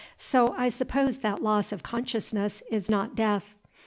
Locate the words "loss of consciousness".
1.43-2.63